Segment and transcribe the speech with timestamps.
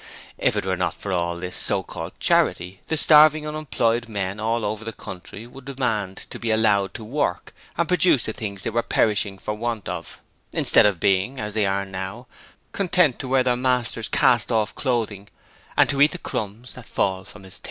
[0.39, 4.65] It if were not for all this so called charity the starving unemployed men all
[4.65, 8.71] over the country would demand to be allowed to work and produce the things they
[8.71, 10.19] are perishing for want of,
[10.53, 12.25] instead of being as they are now
[12.71, 15.27] content to wear their masters' cast off clothing
[15.77, 17.59] and to eat the crumbs that fall from his table.